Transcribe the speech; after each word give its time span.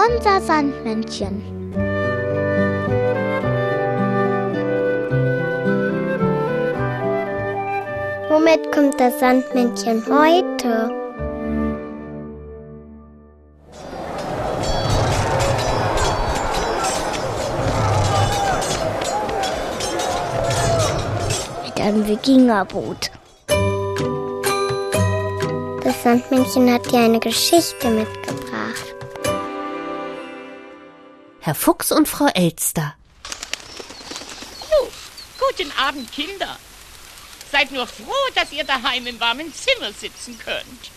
Unser 0.00 0.40
Sandmännchen. 0.40 1.42
Womit 8.30 8.72
kommt 8.72 8.98
das 8.98 9.20
Sandmännchen 9.20 10.02
heute? 10.06 10.90
Mit 21.66 21.80
einem 21.80 22.06
Wikingerboot. 22.08 23.10
Das 25.84 26.02
Sandmännchen 26.02 26.72
hat 26.72 26.90
dir 26.90 27.00
eine 27.00 27.20
Geschichte 27.20 27.90
mitgebracht. 27.90 28.39
Herr 31.50 31.56
Fuchs 31.56 31.90
und 31.90 32.06
Frau 32.06 32.28
Elster. 32.28 32.94
Guten 35.36 35.72
Abend, 35.72 36.12
Kinder. 36.12 36.56
Seid 37.50 37.72
nur 37.72 37.88
froh, 37.88 38.30
dass 38.36 38.52
ihr 38.52 38.62
daheim 38.62 39.04
im 39.08 39.18
warmen 39.18 39.52
Zimmer 39.52 39.92
sitzen 39.92 40.38
könnt. 40.38 40.92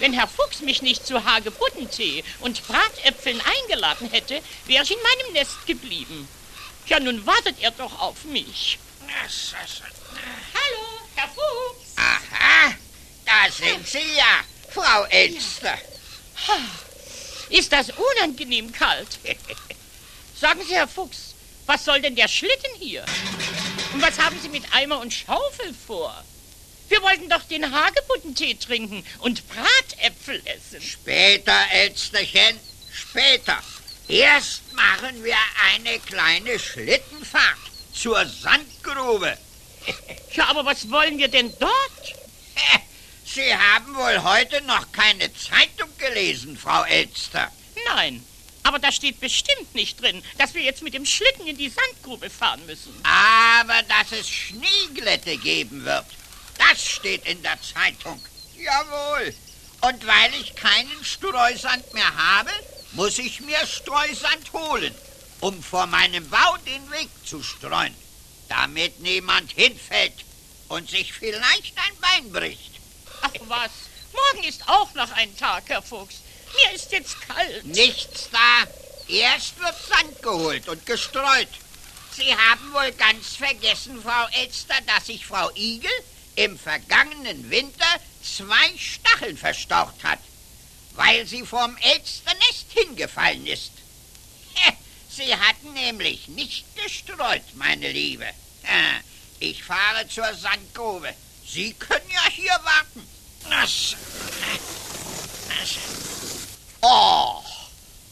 Wenn 0.00 0.12
Herr 0.12 0.26
Fuchs 0.26 0.62
mich 0.62 0.82
nicht 0.82 1.06
zu 1.06 1.24
Hagebuttentee 1.24 2.24
und 2.40 2.66
Bratäpfeln 2.66 3.40
eingeladen 3.40 4.10
hätte, 4.10 4.42
wäre 4.66 4.82
ich 4.82 4.90
in 4.90 4.98
meinem 5.00 5.34
Nest 5.34 5.64
geblieben. 5.68 6.26
Ja, 6.86 6.98
nun 6.98 7.24
wartet 7.24 7.60
er 7.60 7.70
doch 7.70 8.00
auf 8.00 8.24
mich. 8.24 8.80
Hallo, 10.54 10.86
Herr 11.14 11.28
Fuchs. 11.28 11.94
Aha, 11.94 12.74
da 13.24 13.52
sind 13.52 13.86
Sie 13.86 14.16
ja, 14.16 14.40
Frau 14.74 15.04
Elster. 15.04 15.78
Ist 17.50 17.72
das 17.72 17.90
unangenehm 17.90 18.72
kalt? 18.72 19.18
Sagen 20.40 20.60
Sie, 20.66 20.74
Herr 20.74 20.88
Fuchs, 20.88 21.34
was 21.66 21.84
soll 21.84 22.00
denn 22.00 22.16
der 22.16 22.28
Schlitten 22.28 22.74
hier? 22.78 23.04
Und 23.92 24.02
was 24.02 24.18
haben 24.18 24.38
Sie 24.40 24.48
mit 24.48 24.64
Eimer 24.72 25.00
und 25.00 25.12
Schaufel 25.12 25.74
vor? 25.86 26.24
Wir 26.88 27.02
wollten 27.02 27.28
doch 27.28 27.42
den 27.44 27.70
Hagebuttentee 27.70 28.54
trinken 28.54 29.04
und 29.18 29.46
Bratäpfel 29.48 30.40
essen. 30.46 30.80
Später, 30.80 31.56
Elsterchen, 31.72 32.58
später. 32.92 33.62
Erst 34.08 34.72
machen 34.72 35.22
wir 35.22 35.36
eine 35.74 35.98
kleine 36.00 36.58
Schlittenfahrt 36.58 37.58
zur 37.92 38.24
Sandgrube. 38.26 39.36
Ja, 40.34 40.48
aber 40.48 40.64
was 40.64 40.88
wollen 40.90 41.18
wir 41.18 41.28
denn 41.28 41.52
dort? 41.58 42.14
Sie 43.24 43.54
haben 43.54 43.96
wohl 43.96 44.22
heute 44.22 44.60
noch 44.62 44.92
keine 44.92 45.32
Zeitung 45.34 45.77
gelesen, 45.98 46.56
Frau 46.56 46.84
Elster. 46.84 47.50
Nein, 47.94 48.24
aber 48.62 48.78
da 48.78 48.92
steht 48.92 49.20
bestimmt 49.20 49.74
nicht 49.74 50.00
drin, 50.00 50.22
dass 50.36 50.54
wir 50.54 50.62
jetzt 50.62 50.82
mit 50.82 50.94
dem 50.94 51.06
Schlitten 51.06 51.46
in 51.46 51.56
die 51.56 51.70
Sandgrube 51.70 52.30
fahren 52.30 52.64
müssen. 52.66 52.92
Aber 53.02 53.82
dass 53.84 54.12
es 54.12 54.28
Schneeglätte 54.28 55.36
geben 55.38 55.84
wird, 55.84 56.06
das 56.58 56.84
steht 56.84 57.24
in 57.26 57.42
der 57.42 57.58
Zeitung. 57.62 58.20
Jawohl. 58.56 59.34
Und 59.80 60.06
weil 60.06 60.34
ich 60.40 60.54
keinen 60.54 61.04
Streusand 61.04 61.94
mehr 61.94 62.16
habe, 62.16 62.50
muss 62.92 63.18
ich 63.18 63.40
mir 63.40 63.64
Streusand 63.66 64.52
holen, 64.52 64.94
um 65.40 65.62
vor 65.62 65.86
meinem 65.86 66.28
Bau 66.28 66.56
den 66.66 66.90
Weg 66.90 67.08
zu 67.24 67.42
streuen, 67.42 67.94
damit 68.48 69.00
niemand 69.00 69.52
hinfällt 69.52 70.24
und 70.68 70.90
sich 70.90 71.12
vielleicht 71.12 71.76
ein 71.78 71.96
Bein 72.00 72.32
bricht. 72.32 72.72
Ach 73.22 73.30
was, 73.46 73.70
morgen 74.18 74.48
ist 74.48 74.68
auch 74.68 74.92
noch 74.94 75.10
ein 75.12 75.36
Tag, 75.36 75.64
Herr 75.68 75.82
Fuchs. 75.82 76.16
Mir 76.54 76.74
ist 76.74 76.92
jetzt 76.92 77.20
kalt. 77.22 77.64
Nichts 77.66 78.28
da. 78.30 78.66
Erst 79.08 79.58
wird 79.58 79.74
Sand 79.88 80.22
geholt 80.22 80.68
und 80.68 80.84
gestreut. 80.86 81.48
Sie 82.16 82.34
haben 82.34 82.72
wohl 82.72 82.92
ganz 82.92 83.36
vergessen, 83.36 84.02
Frau 84.02 84.26
Elster, 84.32 84.74
dass 84.86 85.06
sich 85.06 85.24
Frau 85.24 85.50
Igel 85.54 85.90
im 86.36 86.58
vergangenen 86.58 87.50
Winter 87.50 87.86
zwei 88.22 88.76
Stacheln 88.76 89.36
verstaucht 89.36 90.02
hat, 90.02 90.18
weil 90.94 91.26
sie 91.26 91.44
vom 91.44 91.76
Elsternest 91.76 92.66
hingefallen 92.74 93.46
ist. 93.46 93.72
Sie 95.10 95.34
hatten 95.34 95.72
nämlich 95.72 96.28
nicht 96.28 96.64
gestreut, 96.76 97.42
meine 97.54 97.90
Liebe. 97.90 98.26
Ich 99.40 99.64
fahre 99.64 100.08
zur 100.08 100.32
Sandgrube. 100.34 101.12
Sie 101.46 101.72
können 101.72 102.10
ja 102.10 102.30
hier 102.30 102.58
warten. 102.62 103.08
Oh, 106.80 107.42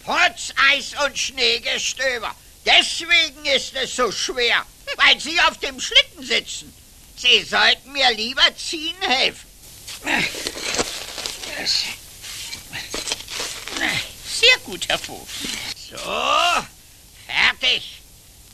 Potzeis 0.05 0.95
und 1.05 1.17
Schneegestöber. 1.17 2.35
Deswegen 2.65 3.45
ist 3.47 3.75
es 3.75 3.95
so 3.95 4.11
schwer, 4.11 4.67
weil 4.97 5.21
Sie 5.21 5.39
auf 5.41 5.59
dem 5.59 5.81
Schlitten 5.81 6.27
sitzen. 6.27 6.75
Sie 7.17 7.43
sollten 7.45 7.93
mir 7.93 8.13
lieber 8.13 8.55
ziehen 8.57 8.97
helfen. 9.01 9.47
Sehr 14.41 14.59
gut, 14.65 14.89
Herr 14.89 14.99
Fuchs. 14.99 15.33
So, 15.91 15.97
fertig. 17.27 18.03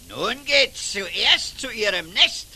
Nun 0.09 0.44
geht's 0.44 0.93
zuerst 0.93 1.59
zu 1.59 1.70
Ihrem 1.70 2.12
Nest. 2.12 2.47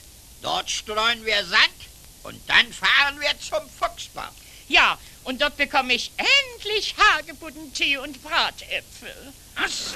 Dort 0.42 0.70
streuen 0.70 1.24
wir 1.24 1.44
Sand 1.46 1.85
und 2.26 2.40
dann 2.48 2.72
fahren 2.72 3.20
wir 3.20 3.30
zum 3.38 3.68
Fuchsbau. 3.70 4.28
Ja, 4.68 4.98
und 5.24 5.40
dort 5.40 5.56
bekomme 5.56 5.94
ich 5.94 6.10
endlich 6.54 6.94
Hagebuttentee 6.98 7.98
und 7.98 8.22
Bratäpfel. 8.22 9.32
Was? 9.54 9.94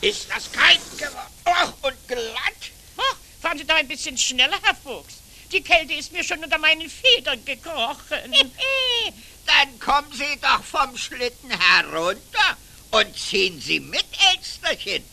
Ist 0.00 0.28
das 0.30 0.50
kalt 0.50 0.80
geworden? 0.98 1.32
Ach, 1.44 1.72
und 1.82 2.08
glatt? 2.08 2.70
Ach, 2.96 3.16
fahren 3.40 3.58
Sie 3.58 3.64
doch 3.64 3.76
ein 3.76 3.88
bisschen 3.88 4.18
schneller, 4.18 4.58
Herr 4.62 4.74
Fuchs. 4.74 5.14
Die 5.52 5.62
Kälte 5.62 5.94
ist 5.94 6.12
mir 6.12 6.24
schon 6.24 6.42
unter 6.42 6.58
meinen 6.58 6.90
Federn 6.90 7.44
gekrochen. 7.44 8.34
Dann 9.46 9.78
kommen 9.78 10.12
Sie 10.12 10.38
doch 10.40 10.64
vom 10.64 10.96
Schlitten 10.96 11.50
herunter 11.50 12.56
und 12.90 13.18
ziehen 13.18 13.60
Sie 13.60 13.80
mit, 13.80 14.04
Elsterchen. 14.32 15.04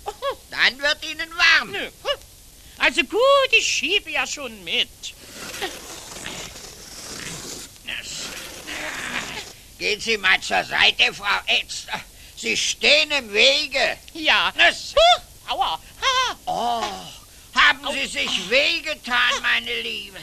Dann 0.49 0.79
wird 0.79 1.05
Ihnen 1.05 1.29
warm. 1.37 1.71
Nö. 1.71 1.89
Also 2.79 3.03
gut, 3.03 3.51
ich 3.51 3.67
schiebe 3.67 4.11
ja 4.11 4.27
schon 4.27 4.63
mit. 4.63 4.89
Gehen 9.77 9.99
Sie 10.01 10.17
mal 10.17 10.39
zur 10.41 10.63
Seite, 10.63 11.13
Frau 11.13 11.39
Elster. 11.45 11.99
Sie 12.35 12.55
stehen 12.57 13.11
im 13.11 13.31
Wege. 13.31 13.97
Ja. 14.13 14.51
Das- 14.57 14.93
Huh, 14.95 15.21
aua. 15.53 15.79
Oh, 16.45 16.83
haben 17.53 17.87
Sie 17.93 18.07
sich 18.07 18.49
wehgetan, 18.49 19.41
meine 19.41 19.81
Liebe. 19.81 20.17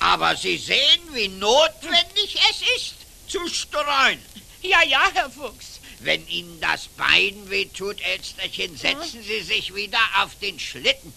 Aber 0.00 0.36
Sie 0.36 0.56
sehen, 0.58 1.00
wie 1.12 1.28
notwendig 1.28 2.36
es 2.50 2.62
ist, 2.82 2.94
zu 3.28 3.46
streuen. 3.48 4.22
Ja, 4.62 4.82
ja, 4.84 5.10
Herr 5.12 5.30
Fuchs. 5.30 5.80
Wenn 6.00 6.26
Ihnen 6.28 6.60
das 6.60 6.86
Bein 6.88 7.48
wehtut, 7.48 8.00
Elsterchen, 8.02 8.76
setzen 8.76 9.22
Sie 9.22 9.40
sich 9.42 9.74
wieder 9.74 9.98
auf 10.18 10.38
den 10.40 10.58
Schlitten. 10.60 11.12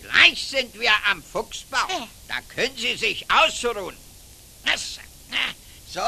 Gleich 0.00 0.40
sind 0.48 0.78
wir 0.78 0.92
am 1.10 1.22
Fuchsbau. 1.22 1.86
Ja. 1.88 2.08
Da 2.28 2.40
können 2.54 2.76
Sie 2.76 2.96
sich 2.96 3.26
ausruhen. 3.30 3.96
So, 5.92 6.00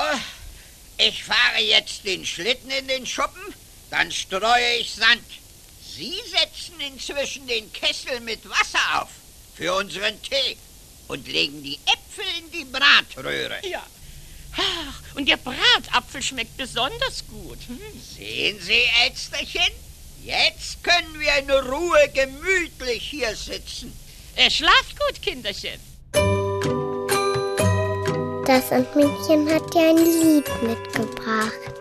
ich 1.09 1.25
fahre 1.25 1.61
jetzt 1.61 2.05
den 2.05 2.27
Schlitten 2.27 2.71
in 2.71 2.88
den 2.88 3.06
Schuppen, 3.06 3.55
dann 3.91 4.12
streue 4.12 4.77
ich 4.78 4.94
Sand. 4.94 5.25
Sie 5.97 6.15
setzen 6.31 6.81
inzwischen 6.81 7.47
den 7.47 7.72
Kessel 7.72 8.21
mit 8.21 8.49
Wasser 8.49 9.03
auf 9.03 9.09
für 9.55 9.75
unseren 9.75 10.21
Tee 10.22 10.56
und 11.09 11.27
legen 11.27 11.62
die 11.62 11.78
Äpfel 11.87 12.25
in 12.39 12.50
die 12.53 12.65
Bratröhre. 12.65 13.59
Ja. 13.66 13.84
Ach, 14.56 15.16
und 15.16 15.28
der 15.28 15.37
Bratapfel 15.37 16.22
schmeckt 16.22 16.57
besonders 16.57 17.25
gut. 17.28 17.59
Hm. 17.66 17.78
Sehen 18.16 18.60
Sie, 18.60 18.84
Elsterchen? 19.04 19.72
Jetzt 20.22 20.83
können 20.83 21.19
wir 21.19 21.34
in 21.39 21.51
Ruhe 21.51 22.09
gemütlich 22.13 23.03
hier 23.03 23.34
sitzen. 23.34 23.97
Äh, 24.36 24.51
schlaft 24.51 24.98
gut, 24.98 25.22
Kinderchen. 25.22 25.90
Das 28.51 28.69
Sandmännchen 28.69 29.49
hat 29.49 29.73
dir 29.73 29.91
ein 29.91 29.97
Lied 29.97 30.45
mitgebracht. 30.61 31.79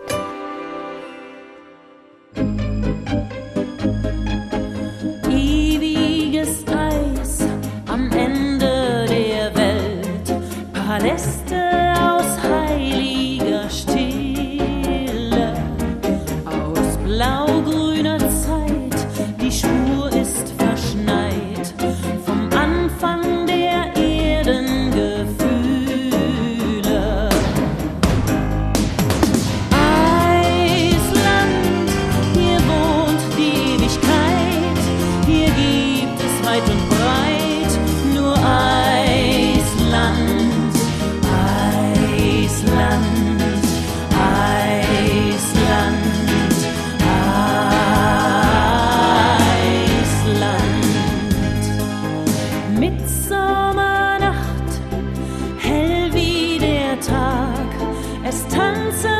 as 58.30 58.44
tons 58.44 59.04
of 59.04 59.19